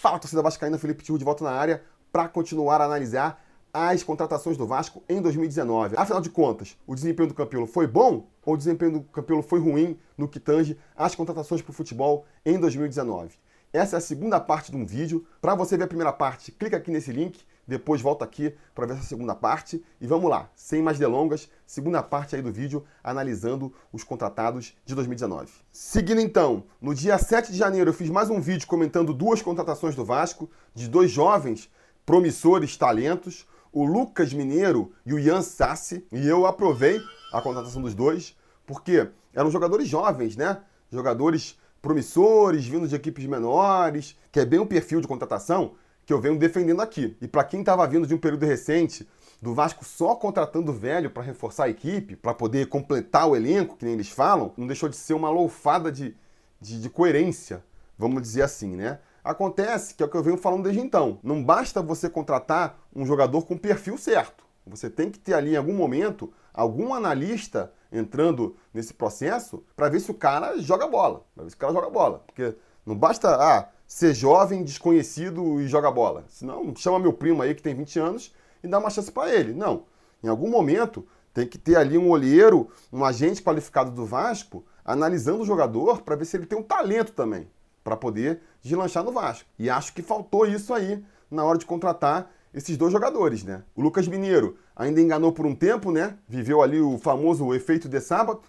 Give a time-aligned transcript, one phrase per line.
[0.00, 4.56] Fala, torcida vascaína, Felipe Tio de volta na área para continuar a analisar as contratações
[4.56, 5.94] do Vasco em 2019.
[5.98, 9.60] Afinal de contas, o desempenho do Campelo foi bom ou o desempenho do Campelo foi
[9.60, 13.34] ruim no que tange as contratações para o futebol em 2019?
[13.74, 15.26] Essa é a segunda parte de um vídeo.
[15.38, 18.94] Para você ver a primeira parte, clica aqui nesse link, depois volta aqui para ver
[18.94, 19.80] essa segunda parte.
[20.00, 24.92] E vamos lá, sem mais delongas, segunda parte aí do vídeo analisando os contratados de
[24.92, 25.52] 2019.
[25.70, 29.94] Seguindo então, no dia 7 de janeiro eu fiz mais um vídeo comentando duas contratações
[29.94, 31.70] do Vasco, de dois jovens
[32.04, 37.00] promissores talentos, o Lucas Mineiro e o Ian Sassi, e eu aprovei
[37.32, 40.60] a contratação dos dois, porque eram jogadores jovens, né?
[40.90, 45.76] Jogadores promissores, vindo de equipes menores, que é bem um perfil de contratação
[46.10, 47.16] que eu venho defendendo aqui.
[47.20, 49.08] E para quem estava vindo de um período recente
[49.40, 53.84] do Vasco só contratando velho para reforçar a equipe, para poder completar o elenco, que
[53.84, 56.16] nem eles falam, não deixou de ser uma loufada de,
[56.60, 57.62] de, de coerência,
[57.96, 58.98] vamos dizer assim, né?
[59.22, 61.20] Acontece que é o que eu venho falando desde então.
[61.22, 64.44] Não basta você contratar um jogador com perfil certo.
[64.66, 70.00] Você tem que ter ali em algum momento algum analista entrando nesse processo para ver
[70.00, 71.24] se o cara joga bola.
[71.36, 72.24] Para ver se o cara joga bola.
[72.26, 76.24] Porque não basta ah, ser jovem, desconhecido e joga bola.
[76.28, 78.32] Senão, chama meu primo aí que tem 20 anos
[78.62, 79.52] e dá uma chance para ele.
[79.52, 79.82] Não.
[80.22, 85.42] Em algum momento tem que ter ali um olheiro, um agente qualificado do Vasco, analisando
[85.42, 87.50] o jogador para ver se ele tem um talento também
[87.82, 89.48] para poder deslanchar no Vasco.
[89.58, 93.64] E acho que faltou isso aí na hora de contratar esses dois jogadores, né?
[93.74, 96.16] O Lucas Mineiro ainda enganou por um tempo, né?
[96.28, 98.42] Viveu ali o famoso efeito de sábado,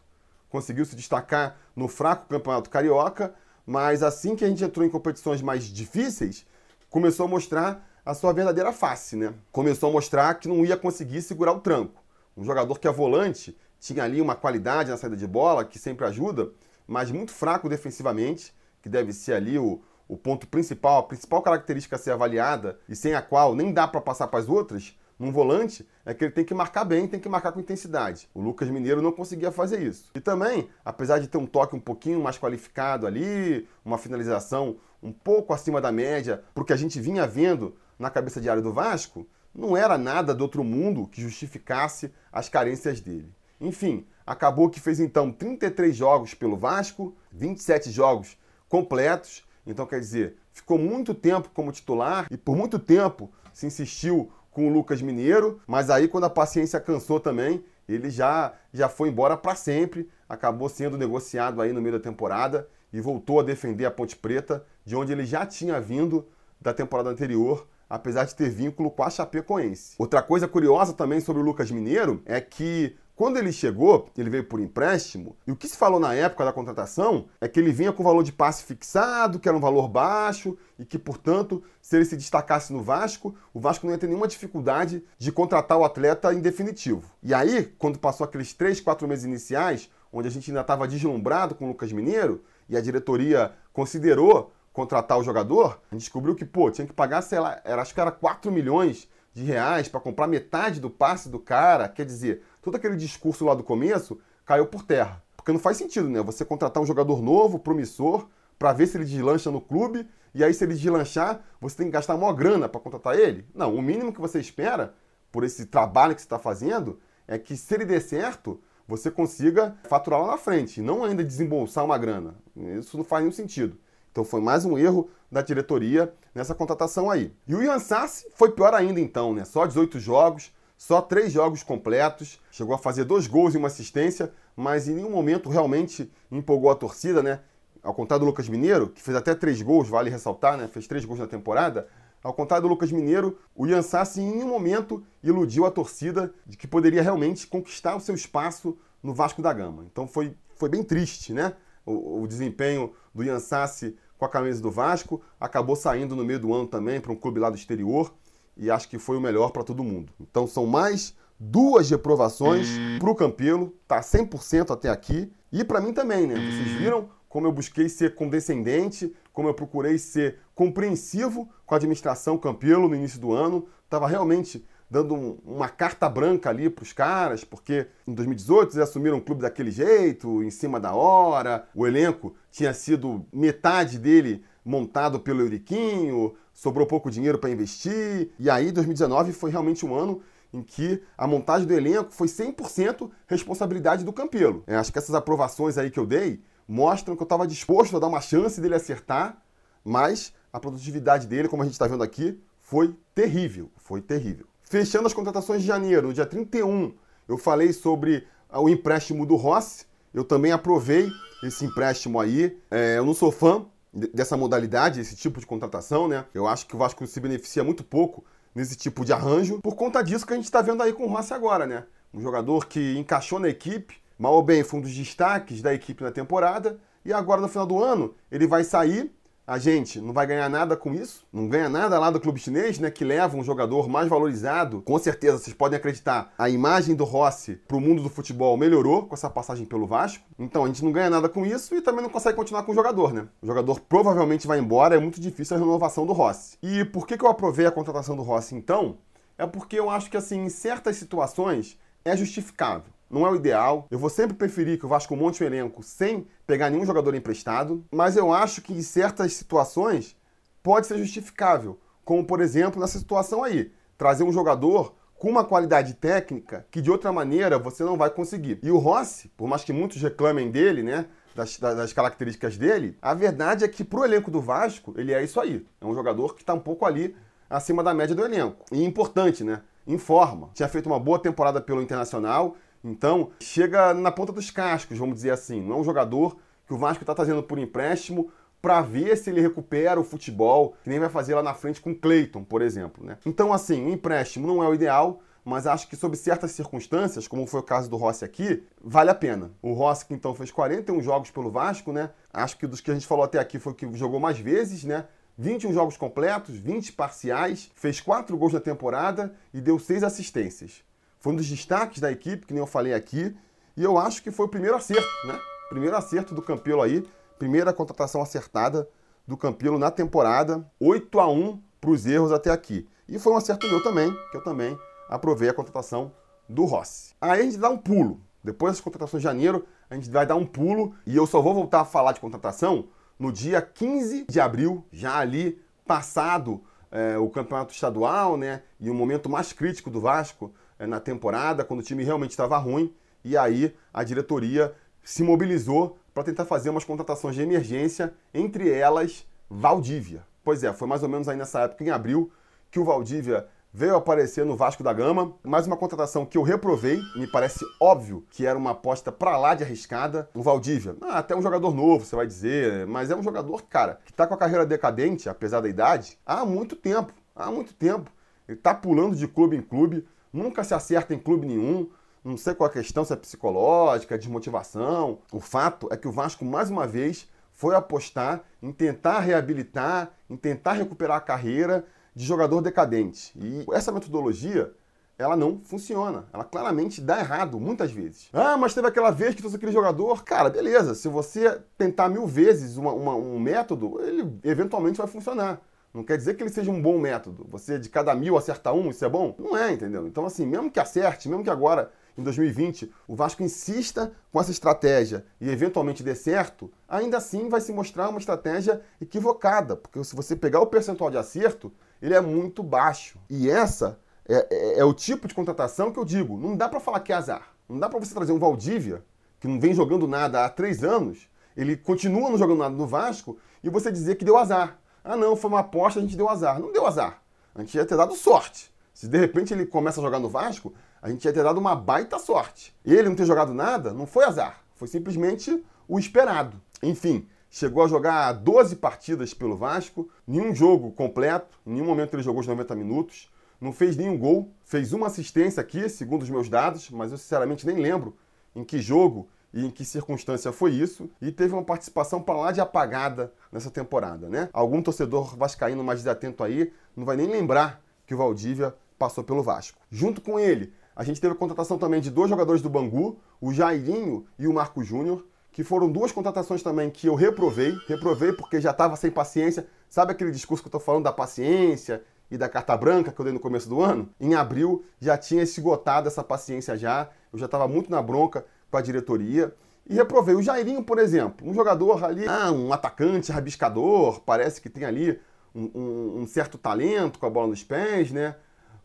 [0.49, 3.33] conseguiu se destacar no fraco campeonato carioca,
[3.65, 6.45] mas assim que a gente entrou em competições mais difíceis,
[6.89, 9.33] começou a mostrar a sua verdadeira face, né?
[9.51, 12.01] Começou a mostrar que não ia conseguir segurar o tranco.
[12.35, 16.05] Um jogador que é volante, tinha ali uma qualidade na saída de bola, que sempre
[16.05, 16.51] ajuda,
[16.87, 21.95] mas muito fraco defensivamente, que deve ser ali o, o ponto principal, a principal característica
[21.95, 25.31] a ser avaliada e sem a qual nem dá para passar para as outras, num
[25.31, 28.27] volante, é que ele tem que marcar bem, tem que marcar com intensidade.
[28.33, 30.09] O Lucas Mineiro não conseguia fazer isso.
[30.15, 35.11] E também, apesar de ter um toque um pouquinho mais qualificado ali, uma finalização um
[35.11, 39.27] pouco acima da média, porque a gente vinha vendo na cabeça de área do Vasco,
[39.53, 43.31] não era nada do outro mundo que justificasse as carências dele.
[43.59, 48.37] Enfim, acabou que fez então 33 jogos pelo Vasco, 27 jogos
[48.67, 49.43] completos.
[49.67, 54.67] Então, quer dizer, ficou muito tempo como titular e por muito tempo se insistiu com
[54.67, 59.35] o Lucas Mineiro, mas aí quando a paciência cansou também, ele já, já foi embora
[59.35, 63.91] para sempre, acabou sendo negociado aí no meio da temporada e voltou a defender a
[63.91, 66.27] Ponte Preta, de onde ele já tinha vindo
[66.59, 69.95] da temporada anterior, apesar de ter vínculo com a Chapecoense.
[69.97, 74.43] Outra coisa curiosa também sobre o Lucas Mineiro é que quando ele chegou, ele veio
[74.45, 77.93] por empréstimo, e o que se falou na época da contratação é que ele vinha
[77.93, 82.05] com valor de passe fixado, que era um valor baixo, e que, portanto, se ele
[82.05, 86.33] se destacasse no Vasco, o Vasco não ia ter nenhuma dificuldade de contratar o atleta
[86.33, 87.03] em definitivo.
[87.21, 91.53] E aí, quando passou aqueles três, quatro meses iniciais, onde a gente ainda estava deslumbrado
[91.53, 96.43] com o Lucas Mineiro, e a diretoria considerou contratar o jogador, a gente descobriu que,
[96.43, 99.99] pô, tinha que pagar, sei lá, era, acho que era 4 milhões de reais para
[99.99, 101.87] comprar metade do passe do cara.
[101.87, 105.23] Quer dizer, todo aquele discurso lá do começo caiu por terra.
[105.35, 106.21] Porque não faz sentido, né?
[106.21, 108.27] Você contratar um jogador novo, promissor,
[108.59, 111.91] para ver se ele deslancha no clube, e aí se ele deslanchar, você tem que
[111.91, 113.45] gastar maior grana para contratar ele?
[113.55, 114.93] Não, o mínimo que você espera
[115.31, 119.75] por esse trabalho que você está fazendo é que se ele der certo, você consiga
[119.85, 122.35] faturar lá na frente, não ainda desembolsar uma grana.
[122.55, 123.77] Isso não faz nenhum sentido.
[124.11, 127.33] Então foi mais um erro da diretoria nessa contratação aí.
[127.47, 129.45] E o Ian Sassi foi pior ainda então, né?
[129.45, 134.33] Só 18 jogos, só três jogos completos, chegou a fazer dois gols e uma assistência,
[134.55, 137.41] mas em nenhum momento realmente empolgou a torcida, né?
[137.83, 140.67] Ao contrário do Lucas Mineiro, que fez até três gols, vale ressaltar, né?
[140.67, 141.87] Fez três gols na temporada.
[142.23, 146.57] Ao contrário do Lucas Mineiro, o Ian Sassi em nenhum momento iludiu a torcida de
[146.57, 149.85] que poderia realmente conquistar o seu espaço no Vasco da Gama.
[149.85, 151.53] Então foi, foi bem triste, né?
[151.85, 156.39] o, o desempenho do Ian Sassi com a camisa do Vasco, acabou saindo no meio
[156.39, 158.13] do ano também para um clube lá do exterior
[158.55, 160.11] e acho que foi o melhor para todo mundo.
[160.19, 162.67] Então são mais duas reprovações
[162.99, 165.31] para o Campelo, tá 100% até aqui.
[165.51, 166.35] E para mim também, né?
[166.35, 172.37] Vocês viram como eu busquei ser condescendente, como eu procurei ser compreensivo com a administração
[172.37, 176.91] Campelo no início do ano, estava realmente dando um, uma carta branca ali para os
[176.91, 181.87] caras, porque em 2018 eles assumiram o clube daquele jeito, em cima da hora, o
[181.87, 188.71] elenco tinha sido metade dele montado pelo Euriquinho, sobrou pouco dinheiro para investir, e aí
[188.71, 190.21] 2019 foi realmente um ano
[190.53, 194.63] em que a montagem do elenco foi 100% responsabilidade do Campelo.
[194.67, 197.99] É, acho que essas aprovações aí que eu dei mostram que eu estava disposto a
[197.99, 199.41] dar uma chance dele acertar,
[199.83, 203.71] Mas a produtividade dele, como a gente está vendo aqui, foi terrível.
[203.77, 204.45] Foi terrível.
[204.63, 206.93] Fechando as contratações de janeiro, no dia 31,
[207.27, 209.85] eu falei sobre o empréstimo do Rossi.
[210.13, 211.09] Eu também aprovei
[211.43, 212.57] esse empréstimo aí.
[212.69, 216.25] É, eu não sou fã dessa modalidade, esse tipo de contratação, né?
[216.33, 218.23] Eu acho que o Vasco se beneficia muito pouco
[218.55, 221.07] nesse tipo de arranjo, por conta disso que a gente está vendo aí com o
[221.07, 221.85] Rossi agora, né?
[222.13, 226.03] Um jogador que encaixou na equipe, mal ou bem foi um dos destaques da equipe
[226.03, 229.11] na temporada, e agora no final do ano ele vai sair
[229.51, 232.79] a gente não vai ganhar nada com isso, não ganha nada lá do clube chinês,
[232.79, 234.81] né, que leva um jogador mais valorizado.
[234.81, 239.07] Com certeza, vocês podem acreditar, a imagem do Rossi para o mundo do futebol melhorou
[239.07, 240.23] com essa passagem pelo Vasco.
[240.39, 242.75] Então a gente não ganha nada com isso e também não consegue continuar com o
[242.75, 243.27] jogador, né?
[243.41, 246.57] O jogador provavelmente vai embora, é muito difícil a renovação do Rossi.
[246.63, 248.99] E por que, que eu aprovei a contratação do Rossi então?
[249.37, 253.87] É porque eu acho que assim, em certas situações é justificável não é o ideal.
[253.91, 257.83] Eu vou sempre preferir que o Vasco monte um elenco sem pegar nenhum jogador emprestado,
[257.91, 260.15] mas eu acho que em certas situações
[260.63, 265.93] pode ser justificável, como por exemplo nessa situação aí, trazer um jogador com uma qualidade
[265.93, 268.59] técnica que de outra maneira você não vai conseguir.
[268.63, 273.13] E o Rossi, por mais que muitos reclamem dele, né, das, das, características dele, a
[273.13, 275.63] verdade é que pro elenco do Vasco, ele é isso aí.
[275.79, 277.15] É um jogador que está um pouco ali
[277.47, 278.65] acima da média do elenco.
[278.71, 279.61] E importante, né?
[279.85, 280.49] Em forma.
[280.55, 285.31] Tinha feito uma boa temporada pelo Internacional, então, chega na ponta dos cascos, vamos dizer
[285.31, 285.61] assim.
[285.61, 286.37] Não é um jogador
[286.67, 290.89] que o Vasco está trazendo por empréstimo para ver se ele recupera o futebol, que
[290.89, 293.03] nem vai fazer lá na frente com o Cleiton, por exemplo.
[293.05, 293.17] Né?
[293.25, 297.47] Então, assim, o empréstimo não é o ideal, mas acho que sob certas circunstâncias, como
[297.47, 299.51] foi o caso do Rossi aqui, vale a pena.
[299.61, 302.11] O Rossi, que então fez 41 jogos pelo Vasco, né?
[302.31, 304.83] Acho que dos que a gente falou até aqui foi o que jogou mais vezes,
[304.83, 305.05] né?
[305.37, 310.83] 21 jogos completos, 20 parciais, fez 4 gols na temporada e deu 6 assistências.
[311.21, 313.33] Foi um dos destaques da equipe, que nem eu falei aqui.
[313.77, 315.39] E eu acho que foi o primeiro acerto, né?
[315.69, 317.07] Primeiro acerto do Campelo aí.
[317.37, 318.89] Primeira contratação acertada
[319.27, 320.67] do Campelo na temporada.
[320.79, 322.89] 8 a 1 para os erros até aqui.
[323.07, 324.75] E foi um acerto meu também, que eu também
[325.07, 326.11] aprovei a contratação
[326.49, 327.13] do Rossi.
[327.21, 328.19] Aí a gente dá um pulo.
[328.43, 330.95] Depois das contratações de janeiro, a gente vai dar um pulo.
[331.05, 332.87] E eu só vou voltar a falar de contratação
[333.19, 338.63] no dia 15 de abril, já ali passado é, o campeonato estadual, né?
[338.79, 340.51] E o momento mais crítico do Vasco
[340.87, 344.73] na temporada, quando o time realmente estava ruim, e aí a diretoria
[345.03, 350.25] se mobilizou para tentar fazer umas contratações de emergência, entre elas Valdívia.
[350.43, 352.31] Pois é, foi mais ou menos aí nessa época, em abril,
[352.69, 355.33] que o Valdívia veio aparecer no Vasco da Gama.
[355.43, 359.53] Mais uma contratação que eu reprovei, me parece óbvio que era uma aposta para lá
[359.53, 360.29] de arriscada.
[360.33, 363.99] O Valdívia, ah, até um jogador novo, você vai dizer, mas é um jogador, cara,
[364.03, 367.13] que está com a carreira decadente, apesar da idade, há muito tempo.
[367.35, 368.11] Há muito tempo.
[368.47, 371.89] Ele está pulando de clube em clube nunca se acerta em clube nenhum.
[372.23, 375.19] Não sei qual a questão, se é psicológica, desmotivação.
[375.31, 380.35] O fato é que o Vasco, mais uma vez, foi apostar em tentar reabilitar, em
[380.35, 381.85] tentar recuperar a carreira
[382.15, 383.31] de jogador decadente.
[383.35, 384.73] E essa metodologia,
[385.17, 386.25] ela não funciona.
[386.33, 388.29] Ela claramente dá errado, muitas vezes.
[388.33, 390.23] Ah, mas teve aquela vez que trouxe aquele jogador.
[390.23, 390.95] Cara, beleza.
[390.95, 395.61] Se você tentar mil vezes uma, uma, um método, ele eventualmente vai funcionar.
[395.93, 397.45] Não quer dizer que ele seja um bom método.
[397.49, 399.35] Você de cada mil acertar um, isso é bom?
[399.37, 400.07] Não é, entendeu?
[400.07, 404.51] Então, assim, mesmo que acerte, mesmo que agora, em 2020, o Vasco insista com essa
[404.51, 409.75] estratégia e eventualmente dê certo, ainda assim vai se mostrar uma estratégia equivocada.
[409.75, 413.19] Porque se você pegar o percentual de acerto, ele é muito baixo.
[413.29, 416.37] E essa é, é, é o tipo de contratação que eu digo.
[416.37, 417.53] Não dá para falar que é azar.
[417.67, 419.03] Não dá para você trazer um Valdívia,
[419.39, 423.37] que não vem jogando nada há três anos, ele continua não jogando nada no Vasco,
[423.63, 424.80] e você dizer que deu azar.
[425.03, 426.59] Ah, não, foi uma aposta, a gente deu azar.
[426.59, 427.21] Não deu azar.
[427.55, 428.71] A gente ia ter dado sorte.
[428.93, 431.75] Se de repente ele começa a jogar no Vasco, a gente ia ter dado uma
[431.75, 432.75] baita sorte.
[432.85, 434.61] Ele não ter jogado nada não foi azar.
[434.75, 436.61] Foi simplesmente o esperado.
[436.83, 442.23] Enfim, chegou a jogar 12 partidas pelo Vasco, nenhum jogo completo, em nenhum momento ele
[442.23, 443.29] jogou os 90 minutos,
[443.59, 447.65] não fez nenhum gol, fez uma assistência aqui, segundo os meus dados, mas eu sinceramente
[447.65, 448.15] nem lembro
[448.55, 452.51] em que jogo e em que circunstância foi isso, e teve uma participação para lá
[452.51, 454.49] de apagada nessa temporada, né?
[454.53, 459.43] Algum torcedor vascaíno mais desatento aí não vai nem lembrar que o Valdívia passou pelo
[459.43, 459.79] Vasco.
[459.89, 463.53] Junto com ele, a gente teve a contratação também de dois jogadores do Bangu, o
[463.53, 467.77] Jairinho e o Marco Júnior, que foram duas contratações também que eu reprovei.
[467.87, 469.67] Reprovei porque já estava sem paciência.
[469.89, 473.25] Sabe aquele discurso que eu estou falando da paciência e da carta branca que eu
[473.25, 474.09] dei no começo do ano?
[474.19, 477.09] Em abril já tinha esgotado essa paciência já.
[477.33, 479.53] Eu já estava muito na bronca com a diretoria.
[479.87, 484.69] E reprovei o Jairinho, por exemplo, um jogador ali, ah, um atacante rabiscador, parece que
[484.69, 485.19] tem ali
[485.53, 488.35] um, um, um certo talento com a bola nos pés, né?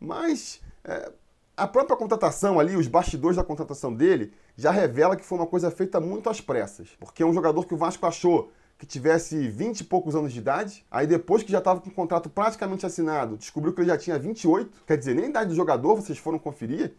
[0.00, 1.12] Mas é,
[1.56, 5.70] a própria contratação ali, os bastidores da contratação dele, já revela que foi uma coisa
[5.70, 6.88] feita muito às pressas.
[6.98, 10.38] Porque é um jogador que o Vasco achou que tivesse 20 e poucos anos de
[10.38, 10.84] idade.
[10.90, 14.18] Aí depois que já estava com o contrato praticamente assinado, descobriu que ele já tinha
[14.18, 14.84] 28.
[14.86, 16.94] Quer dizer, nem a idade do jogador vocês foram conferir.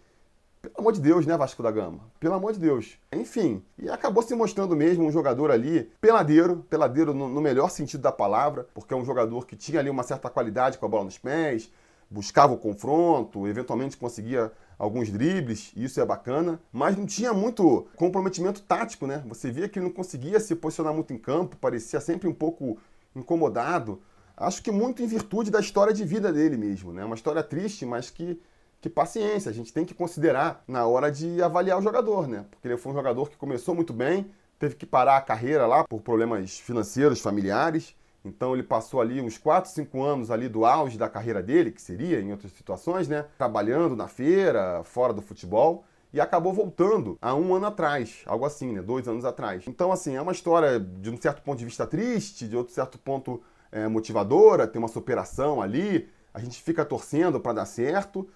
[0.61, 1.99] Pelo amor de Deus, né, Vasco da Gama?
[2.19, 2.97] Pelo amor de Deus.
[3.11, 8.01] Enfim, e acabou se mostrando mesmo um jogador ali peladeiro, peladeiro no, no melhor sentido
[8.01, 11.05] da palavra, porque é um jogador que tinha ali uma certa qualidade com a bola
[11.05, 11.71] nos pés,
[12.09, 17.87] buscava o confronto, eventualmente conseguia alguns dribles, e isso é bacana, mas não tinha muito
[17.95, 19.23] comprometimento tático, né?
[19.27, 22.77] Você via que ele não conseguia se posicionar muito em campo, parecia sempre um pouco
[23.15, 24.01] incomodado.
[24.35, 27.03] Acho que muito em virtude da história de vida dele mesmo, né?
[27.03, 28.39] Uma história triste, mas que
[28.79, 32.45] que paciência, a gente tem que considerar na hora de avaliar o jogador, né?
[32.49, 34.29] Porque ele foi um jogador que começou muito bem,
[34.59, 37.95] teve que parar a carreira lá por problemas financeiros, familiares.
[38.23, 41.81] Então ele passou ali uns 4, 5 anos ali do auge da carreira dele, que
[41.81, 43.25] seria em outras situações, né?
[43.37, 48.73] Trabalhando na feira, fora do futebol, e acabou voltando há um ano atrás, algo assim,
[48.73, 48.81] né?
[48.81, 49.63] Dois anos atrás.
[49.67, 52.97] Então, assim, é uma história de um certo ponto de vista triste, de outro certo
[52.97, 53.41] ponto
[53.71, 58.27] é, motivadora, tem uma superação ali, a gente fica torcendo para dar certo,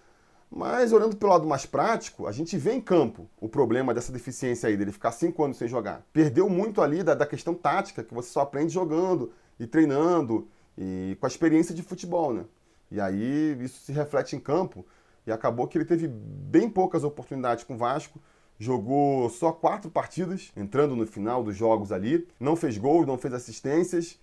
[0.53, 4.67] mas olhando pelo lado mais prático, a gente vê em campo o problema dessa deficiência
[4.67, 6.05] aí, dele ficar cinco anos sem jogar.
[6.11, 11.15] Perdeu muito ali da, da questão tática, que você só aprende jogando e treinando e
[11.19, 12.43] com a experiência de futebol, né?
[12.91, 14.85] E aí isso se reflete em campo
[15.25, 18.19] e acabou que ele teve bem poucas oportunidades com o Vasco,
[18.59, 23.33] jogou só quatro partidas, entrando no final dos jogos ali, não fez gols, não fez
[23.33, 24.19] assistências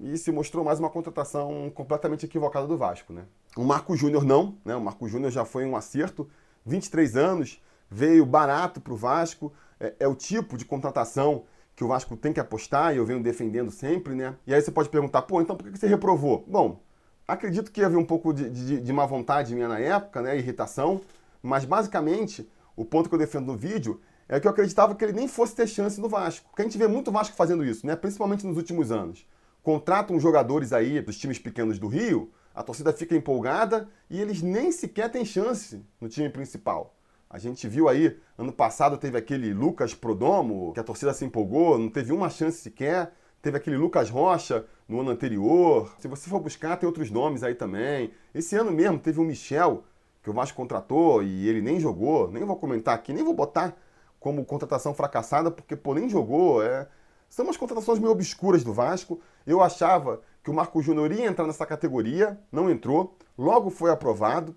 [0.00, 3.24] e se mostrou mais uma contratação completamente equivocada do Vasco, né?
[3.56, 4.74] O Marco Júnior não, né?
[4.74, 6.28] O Marco Júnior já foi um acerto,
[6.66, 11.44] 23 anos, veio barato para o Vasco, é, é, o tipo de contratação
[11.76, 14.34] que o Vasco tem que apostar e eu venho defendendo sempre, né?
[14.46, 16.44] E aí você pode perguntar, pô, então por que você reprovou?
[16.46, 16.80] Bom,
[17.26, 20.36] acredito que havia um pouco de, de, de má vontade minha na época, né?
[20.36, 21.00] Irritação,
[21.42, 25.12] mas basicamente o ponto que eu defendo no vídeo é que eu acreditava que ele
[25.12, 26.48] nem fosse ter chance no Vasco.
[26.48, 27.94] Porque a gente vê muito Vasco fazendo isso, né?
[27.94, 29.26] Principalmente nos últimos anos
[29.64, 34.70] contratam jogadores aí dos times pequenos do Rio, a torcida fica empolgada e eles nem
[34.70, 36.94] sequer têm chance no time principal.
[37.28, 41.76] A gente viu aí, ano passado teve aquele Lucas Prodomo, que a torcida se empolgou,
[41.76, 43.12] não teve uma chance sequer.
[43.42, 45.92] Teve aquele Lucas Rocha no ano anterior.
[45.98, 48.12] Se você for buscar, tem outros nomes aí também.
[48.32, 49.84] Esse ano mesmo teve o Michel,
[50.22, 52.30] que o Vasco contratou e ele nem jogou.
[52.30, 53.76] Nem vou comentar aqui, nem vou botar
[54.18, 56.62] como contratação fracassada, porque pô, nem jogou.
[56.62, 56.88] É,
[57.28, 59.20] são umas contratações meio obscuras do Vasco.
[59.44, 64.54] Eu achava que o Marco Júnior ia entrar nessa categoria, não entrou, logo foi aprovado,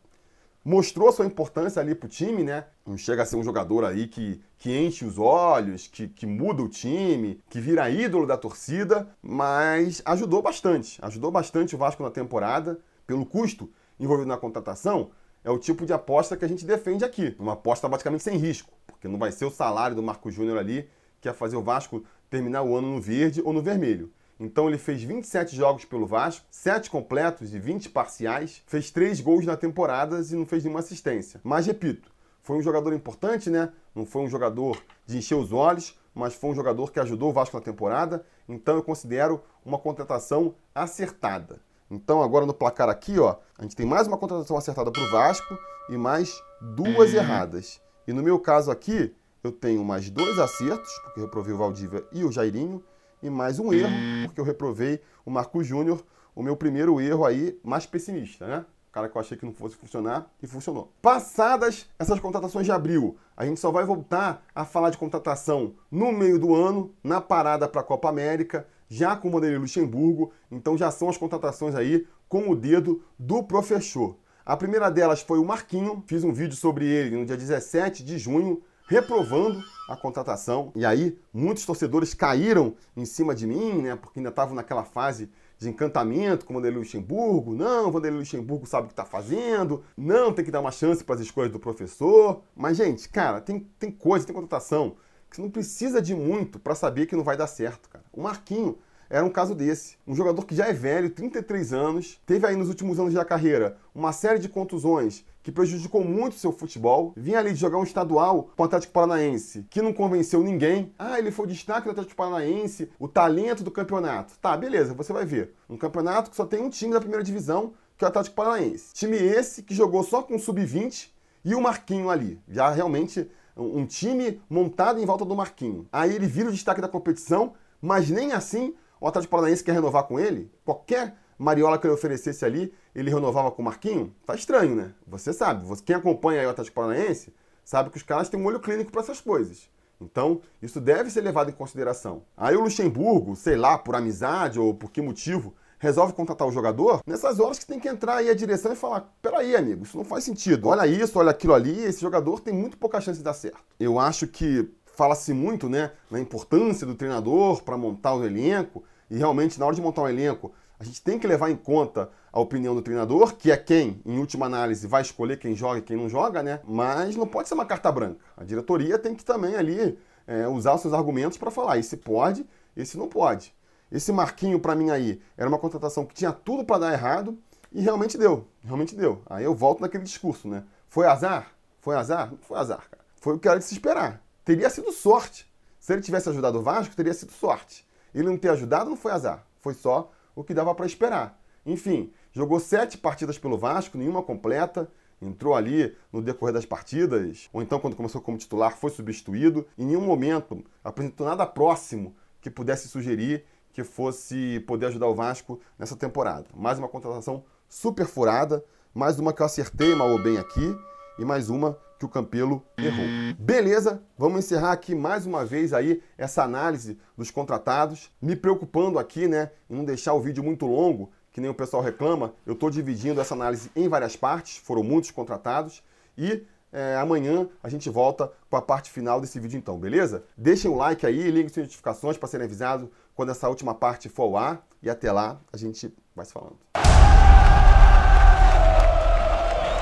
[0.63, 2.65] mostrou sua importância ali pro time, né?
[2.85, 6.61] Não chega a ser um jogador aí que, que enche os olhos, que, que muda
[6.61, 10.99] o time, que vira ídolo da torcida, mas ajudou bastante.
[11.01, 12.77] Ajudou bastante o Vasco na temporada,
[13.07, 15.11] pelo custo envolvido na contratação.
[15.41, 17.33] É o tipo de aposta que a gente defende aqui.
[17.39, 20.89] Uma aposta basicamente sem risco, porque não vai ser o salário do Marco Júnior ali
[21.21, 24.11] que ia fazer o Vasco terminar o ano no verde ou no vermelho.
[24.39, 29.45] Então ele fez 27 jogos pelo Vasco, 7 completos e 20 parciais, fez 3 gols
[29.45, 31.41] na temporada e não fez nenhuma assistência.
[31.43, 32.11] Mas repito,
[32.43, 33.71] foi um jogador importante, né?
[33.95, 37.33] Não foi um jogador de encher os olhos, mas foi um jogador que ajudou o
[37.33, 41.59] Vasco na temporada, então eu considero uma contratação acertada.
[41.89, 45.11] Então agora no placar aqui, ó, a gente tem mais uma contratação acertada para o
[45.11, 45.57] Vasco
[45.89, 47.81] e mais duas erradas.
[48.07, 52.05] E no meu caso aqui, eu tenho mais dois acertos, porque eu reprovei o Valdívia
[52.11, 52.83] e o Jairinho,
[53.21, 53.91] e mais um erro,
[54.25, 56.03] porque eu reprovei o Marco Júnior,
[56.35, 58.65] o meu primeiro erro aí mais pessimista, né?
[58.89, 60.91] O cara que eu achei que não fosse funcionar e funcionou.
[61.01, 66.11] Passadas essas contratações de abril, a gente só vai voltar a falar de contratação no
[66.11, 70.77] meio do ano, na parada para a Copa América, já com o Vanderlei Luxemburgo, então
[70.77, 74.15] já são as contratações aí com o dedo do professor.
[74.45, 78.17] A primeira delas foi o Marquinho, fiz um vídeo sobre ele no dia 17 de
[78.17, 80.71] junho, reprovando a contratação.
[80.75, 83.95] E aí, muitos torcedores caíram em cima de mim, né?
[83.95, 85.29] Porque ainda estavam naquela fase
[85.59, 87.53] de encantamento com o Vanderlei Luxemburgo.
[87.53, 89.83] Não, o Vanderlei Luxemburgo sabe o que está fazendo.
[89.95, 92.41] Não, tem que dar uma chance para as escolhas do professor.
[92.55, 94.95] Mas, gente, cara, tem, tem coisa, tem contratação
[95.29, 98.05] que você não precisa de muito para saber que não vai dar certo, cara.
[98.13, 98.77] O Marquinho
[99.09, 99.97] era um caso desse.
[100.07, 103.77] Um jogador que já é velho, 33 anos, teve aí nos últimos anos da carreira
[103.93, 107.13] uma série de contusões que prejudicou muito seu futebol.
[107.15, 110.93] Vinha ali de jogar um estadual com o Atlético Paranaense, que não convenceu ninguém.
[110.99, 114.33] Ah, ele foi o destaque do Atlético Paranaense, o talento do campeonato.
[114.41, 115.53] Tá, beleza, você vai ver.
[115.69, 118.93] Um campeonato que só tem um time da primeira divisão, que é o Atlético Paranaense.
[118.93, 121.11] Time esse que jogou só com o sub-20
[121.45, 122.41] e o Marquinho ali.
[122.49, 125.87] Já realmente um time montado em volta do Marquinho.
[125.91, 130.03] Aí ele vira o destaque da competição, mas nem assim o Atlético Paranaense quer renovar
[130.03, 130.51] com ele?
[130.65, 134.13] Qualquer Mariola que ele oferecesse ali, ele renovava com o Marquinho?
[134.25, 134.93] Tá estranho, né?
[135.05, 135.65] Você sabe.
[135.85, 139.21] Quem acompanha o Atlético Paranaense sabe que os caras têm um olho clínico para essas
[139.21, 139.69] coisas.
[139.99, 142.23] Então, isso deve ser levado em consideração.
[142.35, 147.01] Aí o Luxemburgo, sei lá, por amizade ou por que motivo, resolve contratar o jogador,
[147.05, 150.05] nessas horas que tem que entrar aí a direção e falar: peraí, amigo, isso não
[150.05, 150.67] faz sentido.
[150.67, 153.59] Olha isso, olha aquilo ali, esse jogador tem muito pouca chance de dar certo.
[153.79, 159.15] Eu acho que fala-se muito né, na importância do treinador para montar o elenco, e
[159.15, 162.39] realmente, na hora de montar um elenco, a gente tem que levar em conta a
[162.39, 165.95] opinião do treinador, que é quem, em última análise, vai escolher quem joga e quem
[165.95, 166.59] não joga, né?
[166.67, 168.19] Mas não pode ser uma carta branca.
[168.35, 172.45] A diretoria tem que também ali é, usar os seus argumentos para falar: esse pode,
[172.75, 173.55] esse não pode.
[173.91, 177.37] Esse Marquinho, para mim, aí, era uma contratação que tinha tudo para dar errado
[177.71, 178.47] e realmente deu.
[178.63, 179.21] Realmente deu.
[179.27, 180.63] Aí eu volto naquele discurso, né?
[180.89, 181.51] Foi azar?
[181.79, 182.31] Foi azar?
[182.31, 183.03] Não foi azar, cara.
[183.21, 184.21] Foi o que era de se esperar.
[184.47, 185.45] Teria sido sorte.
[185.77, 187.85] Se ele tivesse ajudado o Vasco, teria sido sorte.
[188.15, 189.45] Ele não ter ajudado não foi azar.
[189.59, 191.37] Foi só o que dava para esperar.
[191.65, 194.89] Enfim, jogou sete partidas pelo Vasco, nenhuma completa.
[195.21, 199.67] Entrou ali no decorrer das partidas, ou então quando começou como titular foi substituído.
[199.77, 205.59] Em nenhum momento apresentou nada próximo que pudesse sugerir que fosse poder ajudar o Vasco
[205.77, 206.45] nessa temporada.
[206.55, 208.63] Mais uma contratação super furada,
[208.93, 210.73] mais uma que eu acertei mal ou bem aqui,
[211.19, 213.05] e mais uma que o Campelo errou.
[213.37, 219.27] Beleza, vamos encerrar aqui mais uma vez aí essa análise dos contratados, me preocupando aqui,
[219.27, 222.69] né, em não deixar o vídeo muito longo, que nem o pessoal reclama, eu estou
[222.69, 225.83] dividindo essa análise em várias partes, foram muitos contratados,
[226.17, 230.23] e é, amanhã a gente volta com a parte final desse vídeo então, beleza?
[230.37, 234.23] Deixem um like aí, liguem suas notificações para serem avisados quando essa última parte for
[234.23, 234.67] ao ar.
[234.81, 236.57] E até lá a gente vai se falando.